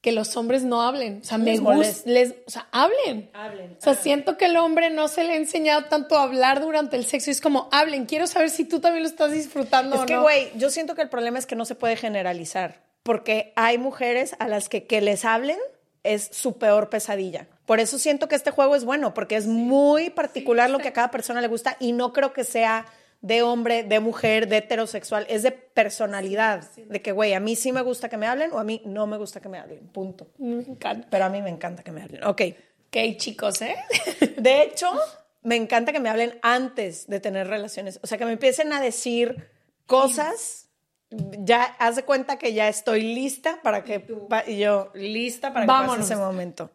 que 0.00 0.12
los 0.12 0.36
hombres 0.36 0.62
no 0.64 0.82
hablen. 0.82 1.20
O 1.22 1.24
sea, 1.24 1.38
me 1.38 1.52
Les 1.52 1.60
gusta, 1.60 1.74
molesta. 1.74 2.10
les, 2.10 2.30
o 2.46 2.50
sea, 2.50 2.68
hablen. 2.70 3.30
Hablen, 3.32 3.76
O 3.78 3.82
sea, 3.82 3.94
siento 3.94 4.36
que 4.36 4.44
el 4.46 4.56
hombre 4.56 4.90
no 4.90 5.08
se 5.08 5.24
le 5.24 5.32
ha 5.32 5.36
enseñado 5.36 5.84
tanto 5.86 6.16
a 6.16 6.22
hablar 6.24 6.60
durante 6.60 6.96
el 6.96 7.04
sexo. 7.04 7.30
Y 7.30 7.32
es 7.32 7.40
como, 7.40 7.68
hablen, 7.72 8.06
quiero 8.06 8.26
saber 8.26 8.50
si 8.50 8.64
tú 8.64 8.80
también 8.80 9.02
lo 9.02 9.08
estás 9.08 9.32
disfrutando 9.32 9.96
Es 9.96 10.02
o 10.02 10.06
que, 10.06 10.14
no. 10.14 10.22
güey, 10.22 10.50
yo 10.56 10.70
siento 10.70 10.94
que 10.94 11.02
el 11.02 11.08
problema 11.08 11.38
es 11.38 11.46
que 11.46 11.56
no 11.56 11.64
se 11.64 11.74
puede 11.74 11.96
generalizar, 11.96 12.82
porque 13.02 13.52
hay 13.56 13.78
mujeres 13.78 14.36
a 14.38 14.46
las 14.48 14.68
que 14.68 14.86
que 14.86 15.00
les 15.00 15.24
hablen 15.24 15.58
es 16.04 16.28
su 16.32 16.58
peor 16.58 16.90
pesadilla. 16.90 17.46
Por 17.72 17.80
eso 17.80 17.98
siento 17.98 18.28
que 18.28 18.34
este 18.34 18.50
juego 18.50 18.76
es 18.76 18.84
bueno, 18.84 19.14
porque 19.14 19.34
es 19.34 19.46
muy 19.46 20.10
particular 20.10 20.68
lo 20.68 20.78
que 20.78 20.88
a 20.88 20.92
cada 20.92 21.10
persona 21.10 21.40
le 21.40 21.48
gusta 21.48 21.78
y 21.80 21.92
no 21.92 22.12
creo 22.12 22.34
que 22.34 22.44
sea 22.44 22.84
de 23.22 23.40
hombre, 23.40 23.82
de 23.82 23.98
mujer, 23.98 24.46
de 24.46 24.58
heterosexual, 24.58 25.24
es 25.30 25.42
de 25.42 25.52
personalidad, 25.52 26.70
de 26.76 27.00
que, 27.00 27.12
güey, 27.12 27.32
a 27.32 27.40
mí 27.40 27.56
sí 27.56 27.72
me 27.72 27.80
gusta 27.80 28.10
que 28.10 28.18
me 28.18 28.26
hablen 28.26 28.52
o 28.52 28.58
a 28.58 28.64
mí 28.64 28.82
no 28.84 29.06
me 29.06 29.16
gusta 29.16 29.40
que 29.40 29.48
me 29.48 29.58
hablen, 29.58 29.88
punto. 29.88 30.26
Me 30.36 30.60
encanta. 30.60 31.08
Pero 31.10 31.24
a 31.24 31.30
mí 31.30 31.40
me 31.40 31.48
encanta 31.48 31.82
que 31.82 31.92
me 31.92 32.02
hablen. 32.02 32.22
Ok. 32.24 32.42
Ok, 32.88 33.16
chicos, 33.16 33.62
¿eh? 33.62 33.76
De 34.36 34.64
hecho, 34.64 34.92
me 35.40 35.56
encanta 35.56 35.92
que 35.92 36.00
me 36.00 36.10
hablen 36.10 36.38
antes 36.42 37.06
de 37.06 37.20
tener 37.20 37.48
relaciones. 37.48 38.00
O 38.02 38.06
sea, 38.06 38.18
que 38.18 38.26
me 38.26 38.32
empiecen 38.32 38.74
a 38.74 38.82
decir 38.82 39.48
cosas. 39.86 40.68
Ya 41.08 41.62
haz 41.78 41.96
de 41.96 42.02
cuenta 42.02 42.36
que 42.36 42.52
ya 42.52 42.68
estoy 42.68 43.00
lista 43.00 43.60
para 43.62 43.82
que. 43.82 44.04
y 44.46 44.58
yo, 44.58 44.90
lista 44.92 45.54
para 45.54 45.64
que 45.64 45.68
Vámonos. 45.68 45.96
pase 46.00 46.12
ese 46.12 46.16
momento. 46.16 46.70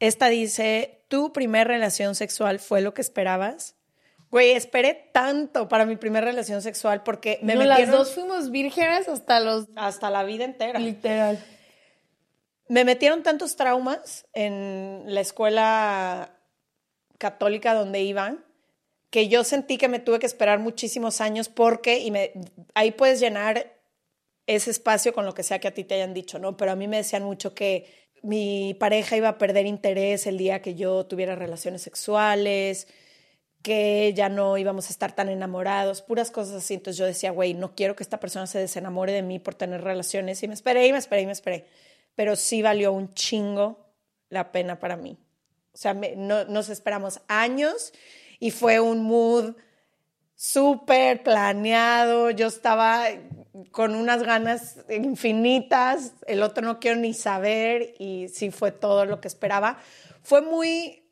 Esta 0.00 0.28
dice: 0.28 1.02
¿Tu 1.08 1.32
primer 1.32 1.68
relación 1.68 2.14
sexual 2.14 2.58
fue 2.58 2.80
lo 2.80 2.94
que 2.94 3.02
esperabas? 3.02 3.76
Güey, 4.30 4.50
esperé 4.50 5.10
tanto 5.12 5.68
para 5.68 5.86
mi 5.86 5.94
primera 5.96 6.26
relación 6.26 6.60
sexual 6.60 7.04
porque 7.04 7.38
me 7.42 7.54
no, 7.54 7.60
metieron 7.60 7.90
las 7.90 7.98
dos 7.98 8.14
fuimos 8.14 8.50
vírgenes 8.50 9.08
hasta 9.08 9.38
los... 9.38 9.68
hasta 9.76 10.10
la 10.10 10.24
vida 10.24 10.44
entera. 10.44 10.80
Literal. 10.80 11.38
Me 12.66 12.84
metieron 12.84 13.22
tantos 13.22 13.54
traumas 13.54 14.26
en 14.32 15.04
la 15.06 15.20
escuela 15.20 16.36
católica 17.18 17.74
donde 17.74 18.02
iban 18.02 18.44
que 19.10 19.28
yo 19.28 19.44
sentí 19.44 19.78
que 19.78 19.86
me 19.86 20.00
tuve 20.00 20.18
que 20.18 20.26
esperar 20.26 20.58
muchísimos 20.58 21.20
años 21.20 21.48
porque, 21.48 22.00
y 22.00 22.10
me, 22.10 22.32
ahí 22.74 22.90
puedes 22.90 23.20
llenar 23.20 23.78
ese 24.48 24.72
espacio 24.72 25.12
con 25.12 25.24
lo 25.24 25.34
que 25.34 25.44
sea 25.44 25.60
que 25.60 25.68
a 25.68 25.74
ti 25.74 25.84
te 25.84 25.94
hayan 25.94 26.14
dicho, 26.14 26.40
¿no? 26.40 26.56
Pero 26.56 26.72
a 26.72 26.74
mí 26.74 26.88
me 26.88 26.96
decían 26.96 27.22
mucho 27.22 27.54
que 27.54 28.03
mi 28.24 28.72
pareja 28.74 29.16
iba 29.16 29.28
a 29.28 29.38
perder 29.38 29.66
interés 29.66 30.26
el 30.26 30.38
día 30.38 30.62
que 30.62 30.74
yo 30.74 31.04
tuviera 31.04 31.34
relaciones 31.34 31.82
sexuales, 31.82 32.88
que 33.62 34.14
ya 34.14 34.30
no 34.30 34.56
íbamos 34.56 34.86
a 34.86 34.90
estar 34.90 35.14
tan 35.14 35.28
enamorados, 35.28 36.00
puras 36.00 36.30
cosas 36.30 36.54
así. 36.56 36.74
Entonces 36.74 36.96
yo 36.96 37.04
decía, 37.04 37.32
güey, 37.32 37.52
no 37.52 37.74
quiero 37.74 37.94
que 37.94 38.02
esta 38.02 38.20
persona 38.20 38.46
se 38.46 38.58
desenamore 38.58 39.12
de 39.12 39.22
mí 39.22 39.38
por 39.38 39.54
tener 39.54 39.82
relaciones. 39.82 40.42
Y 40.42 40.48
me 40.48 40.54
esperé 40.54 40.86
y 40.86 40.92
me 40.92 40.98
esperé 40.98 41.22
y 41.22 41.26
me 41.26 41.32
esperé. 41.32 41.66
Pero 42.14 42.34
sí 42.34 42.62
valió 42.62 42.92
un 42.92 43.12
chingo 43.12 43.92
la 44.30 44.52
pena 44.52 44.78
para 44.78 44.96
mí. 44.96 45.18
O 45.74 45.76
sea, 45.76 45.92
no, 45.92 46.44
nos 46.46 46.70
esperamos 46.70 47.20
años 47.28 47.92
y 48.40 48.52
fue 48.52 48.80
un 48.80 49.02
mood 49.02 49.54
súper 50.34 51.22
planeado. 51.22 52.30
Yo 52.30 52.46
estaba 52.46 53.06
con 53.70 53.94
unas 53.94 54.22
ganas 54.22 54.78
infinitas. 54.88 56.14
El 56.26 56.42
otro 56.42 56.64
no 56.64 56.80
quiero 56.80 56.98
ni 56.98 57.14
saber 57.14 57.94
y 57.98 58.28
sí 58.28 58.50
fue 58.50 58.72
todo 58.72 59.04
lo 59.04 59.20
que 59.20 59.28
esperaba. 59.28 59.78
Fue 60.22 60.40
muy 60.40 61.04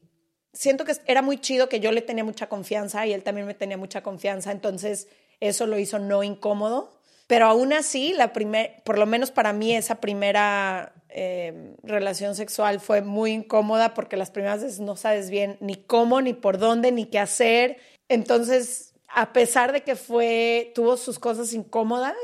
siento 0.53 0.85
que 0.85 0.95
era 1.07 1.23
muy 1.23 1.39
chido 1.39 1.69
que 1.69 1.81
yo 1.81 1.93
le 1.93 2.03
tenía 2.03 2.25
mucha 2.25 2.49
confianza 2.49 3.07
y 3.07 3.13
él 3.13 3.23
también 3.23 3.47
me 3.47 3.55
tenía 3.55 3.77
mucha 3.77 4.03
confianza, 4.03 4.53
entonces 4.53 5.09
eso 5.41 5.67
lo 5.67 5.79
hizo 5.79 5.99
no 5.99 6.23
incómodo. 6.23 6.93
Pero 7.27 7.47
aún 7.47 7.73
así, 7.73 8.13
la 8.13 8.33
primer, 8.33 8.83
por 8.85 8.99
lo 8.99 9.07
menos 9.07 9.31
para 9.31 9.53
mí, 9.55 9.75
esa 9.75 10.01
primera 10.01 10.93
eh, 11.09 11.75
relación 11.83 12.35
sexual 12.35 12.79
fue 12.79 13.01
muy 13.01 13.33
incómoda 13.33 13.95
porque 13.95 14.19
las 14.19 14.31
primeras 14.31 14.63
veces 14.63 14.81
no 14.81 14.97
sabes 14.97 15.31
bien 15.31 15.57
ni 15.61 15.77
cómo, 15.77 16.21
ni 16.21 16.35
por 16.35 16.59
dónde, 16.59 16.93
ni 16.93 17.07
qué 17.07 17.19
hacer. 17.19 17.79
Entonces, 18.09 18.92
a 19.15 19.33
pesar 19.33 19.73
de 19.73 19.83
que 19.83 19.97
fue, 19.97 20.73
tuvo 20.75 20.97
sus 20.97 21.19
cosas 21.19 21.53
incómodas, 21.53 22.15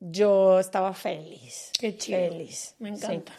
yo 0.00 0.58
estaba 0.58 0.94
feliz. 0.94 1.70
Qué 1.78 1.96
chido. 1.96 2.18
Feliz. 2.18 2.74
Me 2.78 2.96
Sí. 2.96 3.04
encanta. 3.04 3.32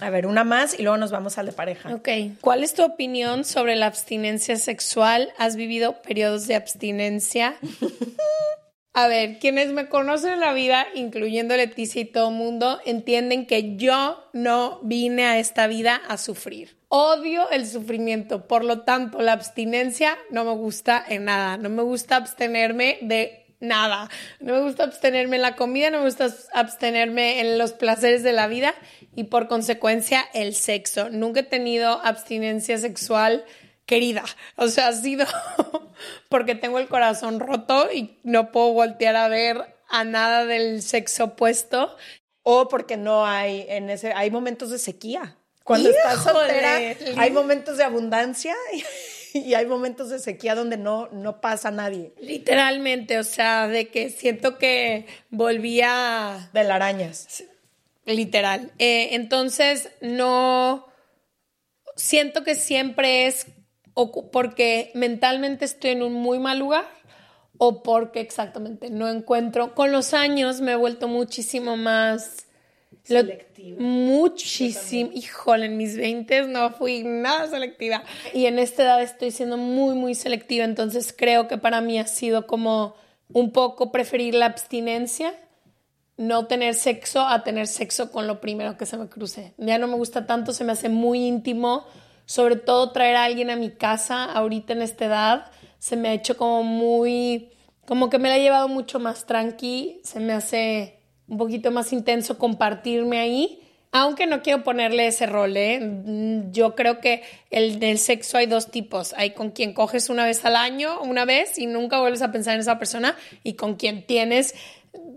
A 0.00 0.10
ver, 0.10 0.26
una 0.26 0.42
más 0.42 0.76
y 0.78 0.82
luego 0.82 0.96
nos 0.96 1.12
vamos 1.12 1.38
al 1.38 1.46
de 1.46 1.52
pareja. 1.52 1.94
Ok. 1.94 2.08
¿Cuál 2.40 2.64
es 2.64 2.74
tu 2.74 2.82
opinión 2.82 3.44
sobre 3.44 3.76
la 3.76 3.86
abstinencia 3.86 4.56
sexual? 4.56 5.32
¿Has 5.38 5.54
vivido 5.54 6.02
periodos 6.02 6.48
de 6.48 6.56
abstinencia? 6.56 7.56
A 8.96 9.08
ver, 9.08 9.38
quienes 9.40 9.72
me 9.72 9.88
conocen 9.88 10.34
en 10.34 10.40
la 10.40 10.52
vida, 10.52 10.86
incluyendo 10.94 11.56
Leticia 11.56 12.00
y 12.02 12.04
todo 12.04 12.28
el 12.28 12.36
mundo, 12.36 12.80
entienden 12.84 13.44
que 13.46 13.76
yo 13.76 14.24
no 14.32 14.78
vine 14.84 15.24
a 15.26 15.38
esta 15.40 15.66
vida 15.66 15.96
a 16.08 16.16
sufrir. 16.16 16.76
Odio 16.96 17.50
el 17.50 17.66
sufrimiento, 17.66 18.46
por 18.46 18.64
lo 18.64 18.82
tanto, 18.82 19.20
la 19.20 19.32
abstinencia 19.32 20.16
no 20.30 20.44
me 20.44 20.52
gusta 20.52 21.04
en 21.08 21.24
nada. 21.24 21.56
No 21.56 21.68
me 21.68 21.82
gusta 21.82 22.14
abstenerme 22.14 22.98
de 23.02 23.46
nada. 23.58 24.08
No 24.38 24.52
me 24.52 24.60
gusta 24.60 24.84
abstenerme 24.84 25.34
en 25.34 25.42
la 25.42 25.56
comida, 25.56 25.90
no 25.90 25.98
me 25.98 26.04
gusta 26.04 26.28
abstenerme 26.52 27.40
en 27.40 27.58
los 27.58 27.72
placeres 27.72 28.22
de 28.22 28.32
la 28.32 28.46
vida 28.46 28.76
y 29.16 29.24
por 29.24 29.48
consecuencia 29.48 30.24
el 30.34 30.54
sexo. 30.54 31.10
Nunca 31.10 31.40
he 31.40 31.42
tenido 31.42 32.00
abstinencia 32.04 32.78
sexual 32.78 33.44
querida. 33.86 34.22
O 34.54 34.68
sea, 34.68 34.86
ha 34.86 34.92
sido 34.92 35.26
porque 36.28 36.54
tengo 36.54 36.78
el 36.78 36.86
corazón 36.86 37.40
roto 37.40 37.88
y 37.92 38.20
no 38.22 38.52
puedo 38.52 38.72
voltear 38.72 39.16
a 39.16 39.26
ver 39.26 39.74
a 39.88 40.04
nada 40.04 40.46
del 40.46 40.80
sexo 40.80 41.24
opuesto. 41.24 41.96
O 42.44 42.68
porque 42.68 42.96
no 42.96 43.26
hay 43.26 43.66
en 43.68 43.90
ese 43.90 44.12
hay 44.12 44.30
momentos 44.30 44.70
de 44.70 44.78
sequía. 44.78 45.38
Cuando 45.64 45.88
estás 45.88 46.22
soltera, 46.22 46.94
hay 47.16 47.30
momentos 47.30 47.78
de 47.78 47.84
abundancia 47.84 48.54
y, 48.72 48.84
y 49.38 49.54
hay 49.54 49.66
momentos 49.66 50.10
de 50.10 50.18
sequía 50.18 50.54
donde 50.54 50.76
no, 50.76 51.08
no 51.08 51.40
pasa 51.40 51.70
nadie. 51.70 52.12
Literalmente, 52.20 53.18
o 53.18 53.24
sea, 53.24 53.66
de 53.66 53.88
que 53.88 54.10
siento 54.10 54.58
que 54.58 55.06
volvía 55.30 56.50
De 56.52 56.62
las 56.64 56.72
arañas. 56.72 57.44
literal. 58.04 58.72
Eh, 58.78 59.08
entonces, 59.12 59.88
no 60.00 60.86
siento 61.96 62.44
que 62.44 62.54
siempre 62.54 63.26
es 63.26 63.46
porque 64.32 64.90
mentalmente 64.94 65.64
estoy 65.64 65.92
en 65.92 66.02
un 66.02 66.12
muy 66.12 66.38
mal 66.38 66.58
lugar 66.58 66.86
o 67.58 67.82
porque 67.82 68.20
exactamente 68.20 68.90
no 68.90 69.08
encuentro. 69.08 69.74
Con 69.74 69.92
los 69.92 70.12
años 70.14 70.60
me 70.60 70.72
he 70.72 70.76
vuelto 70.76 71.08
muchísimo 71.08 71.76
más 71.76 72.46
Selectiva. 73.04 73.80
Muchísimo. 73.80 75.10
Híjole, 75.14 75.66
en 75.66 75.76
mis 75.76 75.96
20 75.96 76.48
no 76.48 76.70
fui 76.70 77.04
nada 77.04 77.48
selectiva. 77.48 78.02
Y 78.32 78.46
en 78.46 78.58
esta 78.58 78.82
edad 78.82 79.02
estoy 79.02 79.30
siendo 79.30 79.56
muy, 79.56 79.94
muy 79.94 80.14
selectiva. 80.14 80.64
Entonces 80.64 81.14
creo 81.16 81.46
que 81.46 81.58
para 81.58 81.80
mí 81.80 81.98
ha 81.98 82.06
sido 82.06 82.46
como 82.46 82.96
un 83.32 83.52
poco 83.52 83.92
preferir 83.92 84.34
la 84.34 84.46
abstinencia 84.46 85.34
no 86.16 86.46
tener 86.46 86.74
sexo 86.74 87.26
a 87.26 87.42
tener 87.42 87.66
sexo 87.66 88.10
con 88.12 88.26
lo 88.26 88.40
primero 88.40 88.76
que 88.76 88.86
se 88.86 88.96
me 88.96 89.08
cruce. 89.08 89.54
Ya 89.58 89.78
no 89.78 89.88
me 89.88 89.96
gusta 89.96 90.26
tanto, 90.26 90.52
se 90.52 90.64
me 90.64 90.72
hace 90.72 90.88
muy 90.88 91.26
íntimo, 91.26 91.84
sobre 92.24 92.56
todo 92.56 92.92
traer 92.92 93.16
a 93.16 93.24
alguien 93.24 93.50
a 93.50 93.56
mi 93.56 93.70
casa 93.70 94.24
ahorita 94.24 94.72
en 94.72 94.82
esta 94.82 95.06
edad, 95.06 95.50
se 95.78 95.96
me 95.96 96.08
ha 96.08 96.12
hecho 96.12 96.36
como 96.36 96.62
muy, 96.62 97.50
como 97.86 98.10
que 98.10 98.18
me 98.18 98.28
la 98.28 98.36
he 98.36 98.42
llevado 98.42 98.68
mucho 98.68 98.98
más 99.00 99.26
tranqui, 99.26 100.00
se 100.04 100.20
me 100.20 100.32
hace 100.32 101.00
un 101.28 101.38
poquito 101.38 101.70
más 101.70 101.92
intenso 101.92 102.38
compartirme 102.38 103.18
ahí. 103.18 103.60
Aunque 103.96 104.26
no 104.26 104.42
quiero 104.42 104.64
ponerle 104.64 105.06
ese 105.06 105.26
rol, 105.26 105.56
¿eh? 105.56 105.80
Yo 106.50 106.74
creo 106.74 106.98
que 106.98 107.22
el 107.50 107.78
del 107.78 107.98
sexo 107.98 108.38
hay 108.38 108.46
dos 108.46 108.72
tipos. 108.72 109.14
Hay 109.16 109.30
con 109.30 109.52
quien 109.52 109.72
coges 109.72 110.10
una 110.10 110.24
vez 110.24 110.44
al 110.44 110.56
año, 110.56 111.00
una 111.00 111.24
vez, 111.24 111.58
y 111.58 111.66
nunca 111.66 112.00
vuelves 112.00 112.20
a 112.20 112.32
pensar 112.32 112.54
en 112.54 112.60
esa 112.60 112.76
persona, 112.76 113.14
y 113.44 113.54
con 113.54 113.76
quien 113.76 114.04
tienes, 114.04 114.56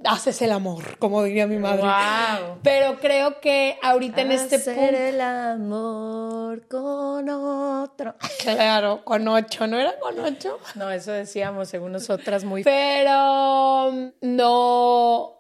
haces 0.05 0.41
el 0.41 0.51
amor, 0.51 0.97
como 0.99 1.23
diría 1.23 1.47
mi 1.47 1.57
madre. 1.57 1.81
Wow. 1.81 2.59
Pero 2.61 2.99
creo 2.99 3.39
que 3.39 3.77
ahorita 3.81 4.21
en 4.21 4.31
este 4.31 4.57
Hacer 4.57 4.75
punto. 4.75 4.95
el 4.95 5.21
amor 5.21 6.67
con 6.67 7.29
otro. 7.29 8.15
Claro, 8.43 9.03
con 9.03 9.27
ocho, 9.27 9.67
¿no 9.67 9.79
era 9.79 9.97
con 9.99 10.19
ocho? 10.19 10.59
No, 10.75 10.89
eso 10.91 11.11
decíamos 11.11 11.67
según 11.67 11.91
nosotras 11.93 12.43
muy 12.43 12.63
Pero 12.63 13.91
mm, 13.91 14.07
no. 14.21 15.33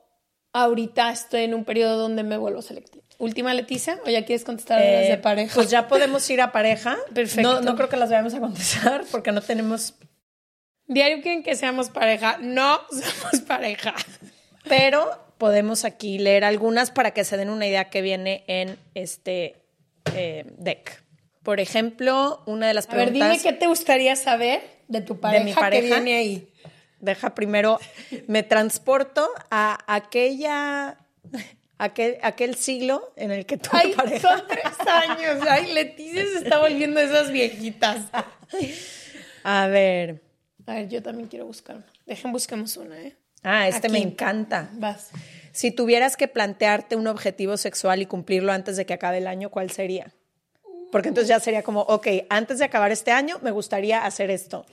Ahorita 0.57 1.11
estoy 1.11 1.43
en 1.43 1.53
un 1.53 1.65
periodo 1.65 1.97
donde 1.97 2.23
me 2.23 2.35
vuelvo 2.35 2.63
selectiva. 2.63 3.03
Última, 3.19 3.53
Leticia, 3.53 3.99
o 4.05 4.09
ya 4.09 4.25
quieres 4.25 4.43
contestar 4.43 4.79
las 4.79 4.87
Eh, 5.05 5.09
de 5.11 5.17
pareja. 5.17 5.53
Pues 5.53 5.69
ya 5.69 5.87
podemos 5.87 6.27
ir 6.31 6.41
a 6.41 6.51
pareja. 6.51 6.97
Perfecto. 7.13 7.53
No, 7.53 7.61
no 7.61 7.75
creo 7.75 7.89
que 7.89 7.97
las 7.97 8.09
vayamos 8.09 8.33
a 8.33 8.39
contestar 8.39 9.03
porque 9.11 9.31
no 9.31 9.41
tenemos. 9.41 9.93
Diario 10.87 11.21
quieren 11.21 11.43
que 11.43 11.55
seamos 11.55 11.89
pareja. 11.91 12.39
No 12.41 12.79
somos 12.89 13.41
pareja. 13.47 13.93
Pero 14.67 15.07
podemos 15.37 15.85
aquí 15.85 16.17
leer 16.17 16.43
algunas 16.43 16.89
para 16.89 17.11
que 17.11 17.23
se 17.23 17.37
den 17.37 17.51
una 17.51 17.67
idea 17.67 17.89
que 17.91 18.01
viene 18.01 18.43
en 18.47 18.79
este 18.95 19.57
eh, 20.15 20.45
deck. 20.57 21.03
Por 21.43 21.59
ejemplo, 21.59 22.41
una 22.47 22.67
de 22.67 22.73
las 22.73 22.89
A 22.89 22.95
ver, 22.95 23.09
preguntas. 23.09 23.31
dime 23.31 23.43
qué 23.43 23.53
te 23.53 23.67
gustaría 23.67 24.15
saber 24.15 24.61
de 24.87 25.01
tu 25.01 25.19
pareja, 25.19 25.43
mi 25.43 25.53
pareja? 25.53 25.81
que 25.81 25.87
viene 26.01 26.17
ahí. 26.17 26.51
Deja 26.99 27.35
primero, 27.35 27.79
me 28.27 28.43
transporto 28.43 29.29
a 29.51 29.77
aquella, 29.87 30.97
aquel, 31.77 32.17
aquel 32.23 32.55
siglo 32.55 33.13
en 33.15 33.31
el 33.31 33.45
que 33.45 33.57
tu 33.57 33.69
Ay, 33.71 33.93
pareja. 33.93 34.29
son 34.35 34.47
tres 34.47 34.79
años. 34.87 35.45
Ay, 35.47 35.73
Leticia 35.73 36.25
se 36.25 36.37
está 36.39 36.59
volviendo 36.59 36.99
esas 36.99 37.31
viejitas. 37.31 38.05
A 39.43 39.67
ver. 39.67 40.21
A 40.65 40.73
ver, 40.75 40.89
yo 40.89 41.01
también 41.03 41.29
quiero 41.29 41.45
buscar 41.45 41.77
una. 41.77 41.85
Dejen, 42.05 42.31
busquemos 42.31 42.75
una, 42.77 42.99
¿eh? 42.99 43.15
Ah, 43.43 43.67
este 43.67 43.89
me 43.89 43.99
encanta. 43.99 44.69
Vas. 44.73 45.09
Si 45.51 45.71
tuvieras 45.71 46.17
que 46.17 46.27
plantearte 46.27 46.95
un 46.95 47.07
objetivo 47.07 47.57
sexual 47.57 48.01
y 48.01 48.05
cumplirlo 48.05 48.51
antes 48.51 48.75
de 48.75 48.85
que 48.85 48.93
acabe 48.93 49.19
el 49.19 49.27
año, 49.27 49.49
¿cuál 49.49 49.71
sería? 49.71 50.11
Porque 50.91 51.09
entonces 51.09 51.29
ya 51.29 51.39
sería 51.39 51.63
como, 51.63 51.81
ok, 51.81 52.07
antes 52.29 52.59
de 52.59 52.65
acabar 52.65 52.91
este 52.91 53.11
año 53.11 53.39
me 53.41 53.51
gustaría 53.51 54.05
hacer 54.05 54.31
esto. 54.31 54.65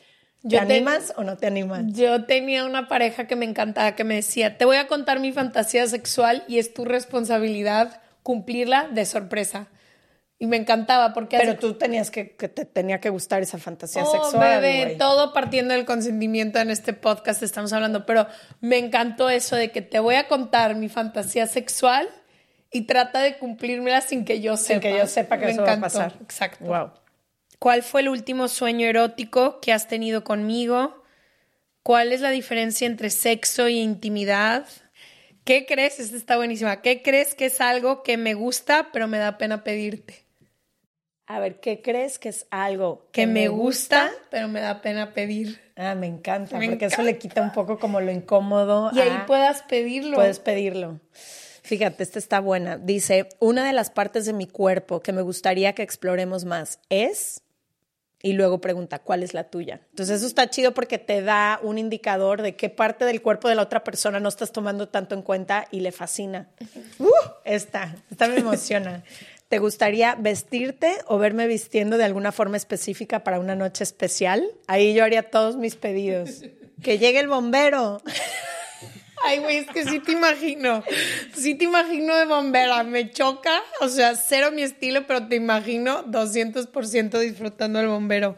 ¿Te 0.46 0.56
Yo 0.56 0.66
te- 0.66 0.74
animas 0.74 1.12
o 1.16 1.24
no 1.24 1.36
te 1.38 1.46
animas? 1.46 1.82
Yo 1.86 2.24
tenía 2.26 2.64
una 2.66 2.86
pareja 2.86 3.26
que 3.26 3.34
me 3.34 3.46
encantaba, 3.46 3.94
que 3.96 4.04
me 4.04 4.16
decía, 4.16 4.58
te 4.58 4.64
voy 4.66 4.76
a 4.76 4.86
contar 4.86 5.18
mi 5.18 5.32
fantasía 5.32 5.86
sexual 5.86 6.44
y 6.48 6.58
es 6.58 6.74
tu 6.74 6.84
responsabilidad 6.84 8.02
cumplirla 8.22 8.88
de 8.92 9.06
sorpresa. 9.06 9.68
Y 10.38 10.46
me 10.46 10.56
encantaba 10.56 11.14
porque... 11.14 11.38
Pero 11.38 11.52
hace- 11.52 11.60
tú 11.60 11.74
tenías 11.74 12.10
que, 12.10 12.36
que 12.36 12.48
te 12.48 12.64
tenía 12.66 13.00
que 13.00 13.08
gustar 13.08 13.42
esa 13.42 13.56
fantasía 13.56 14.02
Oh, 14.04 14.10
sexual. 14.12 14.60
bebé, 14.60 14.96
todo 14.98 15.32
partiendo 15.32 15.72
del 15.74 15.86
consentimiento 15.86 16.58
en 16.58 16.70
este 16.70 16.92
podcast 16.92 17.42
estamos 17.42 17.72
hablando, 17.72 18.04
pero 18.04 18.26
me 18.60 18.76
encantó 18.78 19.30
eso 19.30 19.56
de 19.56 19.70
que 19.70 19.80
te 19.80 19.98
voy 20.00 20.16
a 20.16 20.28
contar 20.28 20.74
mi 20.74 20.88
fantasía 20.90 21.46
sexual 21.46 22.08
y 22.70 22.82
trata 22.82 23.20
de 23.22 23.38
cumplírmela 23.38 24.00
sin 24.02 24.24
que 24.24 24.40
yo 24.40 24.56
sepa. 24.58 24.80
Sin 24.82 24.92
que 24.92 24.98
yo 24.98 25.06
sepa 25.06 25.38
que 25.38 25.46
Me 25.46 25.52
eso 25.52 25.62
va 25.62 25.70
a 25.70 25.74
encantó. 25.74 25.98
pasar. 25.98 26.12
Exacto. 26.20 26.64
Wow. 26.66 26.90
¿Cuál 27.64 27.82
fue 27.82 28.02
el 28.02 28.10
último 28.10 28.48
sueño 28.48 28.86
erótico 28.86 29.58
que 29.58 29.72
has 29.72 29.88
tenido 29.88 30.22
conmigo? 30.22 31.02
¿Cuál 31.82 32.12
es 32.12 32.20
la 32.20 32.28
diferencia 32.28 32.86
entre 32.86 33.08
sexo 33.08 33.70
y 33.70 33.78
intimidad? 33.78 34.66
¿Qué 35.44 35.64
crees? 35.64 35.98
Esta 35.98 36.18
está 36.18 36.36
buenísima. 36.36 36.82
¿Qué 36.82 37.00
crees 37.00 37.34
que 37.34 37.46
es 37.46 37.62
algo 37.62 38.02
que 38.02 38.18
me 38.18 38.34
gusta 38.34 38.90
pero 38.92 39.08
me 39.08 39.16
da 39.16 39.38
pena 39.38 39.64
pedirte? 39.64 40.26
A 41.24 41.40
ver, 41.40 41.58
¿qué 41.60 41.80
crees 41.80 42.18
que 42.18 42.28
es 42.28 42.46
algo 42.50 43.08
Que 43.12 43.26
me 43.26 43.48
gusta 43.48 44.10
pero 44.30 44.46
me 44.46 44.60
da 44.60 44.82
pena 44.82 45.14
pedir. 45.14 45.58
Ah, 45.74 45.94
me 45.94 46.06
encanta, 46.06 46.58
Me 46.58 46.68
porque 46.68 46.84
eso 46.84 47.00
le 47.00 47.16
quita 47.16 47.40
un 47.40 47.52
poco 47.52 47.78
como 47.78 47.98
lo 47.98 48.12
incómodo. 48.12 48.90
Y 48.92 49.00
ahí 49.00 49.22
puedas 49.26 49.62
pedirlo. 49.62 50.16
Puedes 50.16 50.38
pedirlo. 50.38 51.00
Fíjate, 51.62 52.02
esta 52.02 52.18
está 52.18 52.40
buena. 52.40 52.76
Dice, 52.76 53.26
una 53.38 53.66
de 53.66 53.72
las 53.72 53.88
partes 53.88 54.26
de 54.26 54.34
mi 54.34 54.46
cuerpo 54.46 55.00
que 55.00 55.14
me 55.14 55.22
gustaría 55.22 55.72
que 55.72 55.82
exploremos 55.82 56.44
más 56.44 56.78
es... 56.90 57.40
Y 58.24 58.32
luego 58.32 58.58
pregunta, 58.58 59.00
¿cuál 59.00 59.22
es 59.22 59.34
la 59.34 59.50
tuya? 59.50 59.82
Entonces 59.90 60.16
eso 60.16 60.26
está 60.26 60.48
chido 60.48 60.72
porque 60.72 60.96
te 60.96 61.20
da 61.20 61.60
un 61.62 61.76
indicador 61.76 62.40
de 62.40 62.56
qué 62.56 62.70
parte 62.70 63.04
del 63.04 63.20
cuerpo 63.20 63.50
de 63.50 63.54
la 63.54 63.60
otra 63.60 63.84
persona 63.84 64.18
no 64.18 64.30
estás 64.30 64.50
tomando 64.50 64.88
tanto 64.88 65.14
en 65.14 65.20
cuenta 65.20 65.68
y 65.70 65.80
le 65.80 65.92
fascina. 65.92 66.48
Uh, 66.98 67.10
esta, 67.44 67.94
esta 68.10 68.26
me 68.28 68.38
emociona. 68.38 69.04
¿Te 69.50 69.58
gustaría 69.58 70.14
vestirte 70.14 70.96
o 71.06 71.18
verme 71.18 71.46
vistiendo 71.46 71.98
de 71.98 72.04
alguna 72.04 72.32
forma 72.32 72.56
específica 72.56 73.22
para 73.24 73.38
una 73.38 73.56
noche 73.56 73.84
especial? 73.84 74.42
Ahí 74.68 74.94
yo 74.94 75.04
haría 75.04 75.28
todos 75.28 75.56
mis 75.56 75.76
pedidos. 75.76 76.44
Que 76.82 76.96
llegue 76.96 77.20
el 77.20 77.28
bombero. 77.28 78.00
Ay, 79.24 79.38
güey, 79.38 79.56
es 79.56 79.66
que 79.66 79.84
sí 79.84 80.00
te 80.00 80.12
imagino. 80.12 80.84
Sí 81.34 81.54
te 81.54 81.64
imagino 81.64 82.14
de 82.14 82.26
bombera. 82.26 82.82
Me 82.84 83.10
choca, 83.10 83.62
o 83.80 83.88
sea, 83.88 84.14
cero 84.16 84.50
mi 84.52 84.62
estilo, 84.62 85.06
pero 85.06 85.26
te 85.26 85.36
imagino 85.36 86.04
200% 86.04 87.18
disfrutando 87.18 87.80
el 87.80 87.88
bombero. 87.88 88.36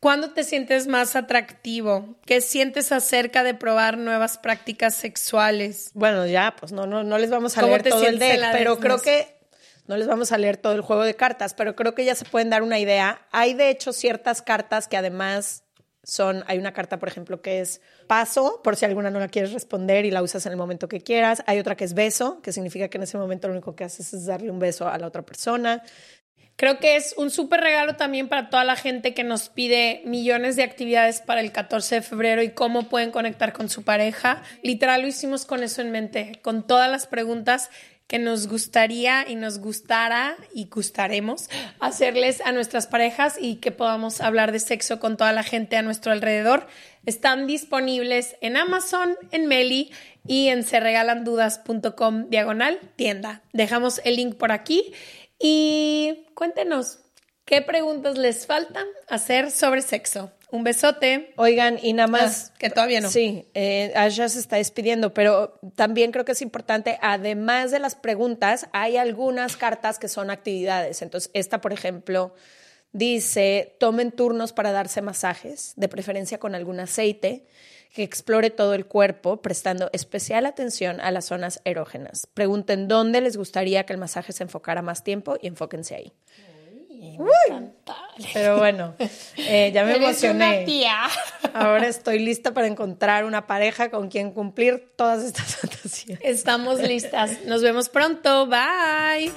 ¿Cuándo 0.00 0.30
te 0.32 0.44
sientes 0.44 0.86
más 0.86 1.16
atractivo? 1.16 2.16
¿Qué 2.24 2.40
sientes 2.40 2.92
acerca 2.92 3.42
de 3.42 3.54
probar 3.54 3.98
nuevas 3.98 4.38
prácticas 4.38 4.94
sexuales? 4.94 5.90
Bueno, 5.94 6.26
ya, 6.26 6.54
pues 6.58 6.72
no, 6.72 6.86
no, 6.86 7.02
no 7.02 7.18
les 7.18 7.30
vamos 7.30 7.56
a 7.58 7.62
¿Cómo 7.62 7.76
leer 7.76 7.88
todo 7.88 8.06
el 8.06 8.18
deck, 8.18 8.40
pero 8.52 8.78
creo 8.78 9.00
que 9.00 9.36
no 9.86 9.96
les 9.96 10.06
vamos 10.06 10.32
a 10.32 10.38
leer 10.38 10.56
todo 10.56 10.74
el 10.74 10.80
juego 10.80 11.04
de 11.04 11.14
cartas, 11.14 11.54
pero 11.54 11.76
creo 11.76 11.94
que 11.94 12.04
ya 12.04 12.14
se 12.14 12.24
pueden 12.24 12.50
dar 12.50 12.62
una 12.62 12.78
idea. 12.78 13.26
Hay 13.32 13.54
de 13.54 13.70
hecho 13.70 13.92
ciertas 13.92 14.42
cartas 14.42 14.88
que 14.88 14.96
además 14.96 15.62
son, 16.06 16.44
hay 16.46 16.58
una 16.58 16.72
carta, 16.72 17.00
por 17.00 17.08
ejemplo, 17.08 17.42
que 17.42 17.60
es 17.60 17.80
paso, 18.06 18.60
por 18.62 18.76
si 18.76 18.84
alguna 18.84 19.10
no 19.10 19.18
la 19.18 19.26
quieres 19.26 19.52
responder 19.52 20.04
y 20.04 20.12
la 20.12 20.22
usas 20.22 20.46
en 20.46 20.52
el 20.52 20.58
momento 20.58 20.86
que 20.86 21.00
quieras. 21.00 21.42
Hay 21.48 21.58
otra 21.58 21.76
que 21.76 21.82
es 21.82 21.94
beso, 21.94 22.40
que 22.42 22.52
significa 22.52 22.86
que 22.86 22.96
en 22.96 23.02
ese 23.02 23.18
momento 23.18 23.48
lo 23.48 23.54
único 23.54 23.74
que 23.74 23.82
haces 23.82 24.14
es 24.14 24.24
darle 24.24 24.52
un 24.52 24.60
beso 24.60 24.86
a 24.88 24.96
la 24.98 25.08
otra 25.08 25.22
persona. 25.22 25.82
Creo 26.54 26.78
que 26.78 26.94
es 26.94 27.14
un 27.18 27.30
súper 27.30 27.60
regalo 27.60 27.96
también 27.96 28.28
para 28.28 28.50
toda 28.50 28.62
la 28.62 28.76
gente 28.76 29.14
que 29.14 29.24
nos 29.24 29.48
pide 29.48 30.02
millones 30.04 30.54
de 30.54 30.62
actividades 30.62 31.20
para 31.20 31.40
el 31.40 31.50
14 31.50 31.96
de 31.96 32.02
febrero 32.02 32.40
y 32.40 32.50
cómo 32.50 32.88
pueden 32.88 33.10
conectar 33.10 33.52
con 33.52 33.68
su 33.68 33.82
pareja. 33.82 34.42
Literal 34.62 35.02
lo 35.02 35.08
hicimos 35.08 35.44
con 35.44 35.64
eso 35.64 35.82
en 35.82 35.90
mente, 35.90 36.38
con 36.40 36.64
todas 36.66 36.88
las 36.88 37.08
preguntas 37.08 37.68
que 38.06 38.18
nos 38.18 38.46
gustaría 38.46 39.28
y 39.28 39.34
nos 39.34 39.58
gustara 39.58 40.36
y 40.54 40.66
gustaremos 40.66 41.48
hacerles 41.80 42.40
a 42.40 42.52
nuestras 42.52 42.86
parejas 42.86 43.36
y 43.40 43.56
que 43.56 43.72
podamos 43.72 44.20
hablar 44.20 44.52
de 44.52 44.60
sexo 44.60 45.00
con 45.00 45.16
toda 45.16 45.32
la 45.32 45.42
gente 45.42 45.76
a 45.76 45.82
nuestro 45.82 46.12
alrededor. 46.12 46.66
Están 47.04 47.46
disponibles 47.46 48.36
en 48.40 48.56
Amazon, 48.56 49.16
en 49.32 49.46
Meli 49.46 49.90
y 50.26 50.48
en 50.48 50.62
serregalandudas.com 50.62 52.28
diagonal 52.30 52.78
tienda. 52.96 53.42
Dejamos 53.52 54.00
el 54.04 54.16
link 54.16 54.36
por 54.36 54.52
aquí 54.52 54.92
y 55.38 56.26
cuéntenos 56.34 57.00
qué 57.44 57.60
preguntas 57.62 58.18
les 58.18 58.46
faltan 58.46 58.86
hacer 59.08 59.50
sobre 59.50 59.82
sexo. 59.82 60.32
Un 60.50 60.62
besote. 60.62 61.32
Oigan, 61.36 61.78
y 61.82 61.92
nada 61.92 62.06
más... 62.06 62.50
Ah, 62.50 62.58
que 62.58 62.70
todavía 62.70 63.00
no. 63.00 63.10
Sí, 63.10 63.46
eh, 63.54 63.92
Ash 63.96 64.16
ya 64.16 64.28
se 64.28 64.38
está 64.38 64.56
despidiendo, 64.56 65.12
pero 65.12 65.58
también 65.74 66.12
creo 66.12 66.24
que 66.24 66.32
es 66.32 66.42
importante, 66.42 66.98
además 67.02 67.72
de 67.72 67.80
las 67.80 67.96
preguntas, 67.96 68.68
hay 68.72 68.96
algunas 68.96 69.56
cartas 69.56 69.98
que 69.98 70.08
son 70.08 70.30
actividades. 70.30 71.02
Entonces, 71.02 71.30
esta, 71.34 71.60
por 71.60 71.72
ejemplo, 71.72 72.32
dice, 72.92 73.76
tomen 73.80 74.12
turnos 74.12 74.52
para 74.52 74.70
darse 74.70 75.02
masajes, 75.02 75.72
de 75.76 75.88
preferencia 75.88 76.38
con 76.38 76.54
algún 76.54 76.78
aceite, 76.78 77.46
que 77.92 78.02
explore 78.02 78.50
todo 78.50 78.74
el 78.74 78.86
cuerpo, 78.86 79.42
prestando 79.42 79.90
especial 79.92 80.46
atención 80.46 81.00
a 81.00 81.10
las 81.10 81.24
zonas 81.24 81.60
erógenas. 81.64 82.28
Pregunten 82.34 82.88
dónde 82.88 83.20
les 83.20 83.36
gustaría 83.36 83.84
que 83.84 83.94
el 83.94 83.98
masaje 83.98 84.32
se 84.32 84.44
enfocara 84.44 84.82
más 84.82 85.02
tiempo 85.02 85.36
y 85.40 85.48
enfóquense 85.48 85.94
ahí. 85.94 86.12
Pero 88.32 88.56
bueno, 88.58 88.94
eh, 89.36 89.70
ya 89.74 89.84
me 89.84 89.92
Eres 89.96 90.02
emocioné. 90.22 90.58
una 90.58 90.64
tía. 90.64 90.96
Ahora 91.54 91.86
estoy 91.86 92.18
lista 92.18 92.52
para 92.52 92.66
encontrar 92.66 93.24
una 93.24 93.46
pareja 93.46 93.90
con 93.90 94.08
quien 94.08 94.32
cumplir 94.32 94.92
todas 94.96 95.22
estas 95.24 95.56
fantasías. 95.56 96.18
Estamos 96.22 96.80
listas. 96.80 97.42
Nos 97.44 97.62
vemos 97.62 97.88
pronto. 97.88 98.46
Bye. 98.46 99.32